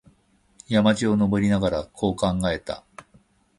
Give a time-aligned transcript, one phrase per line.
[0.67, 2.83] 山路を登りながら、こう考えた。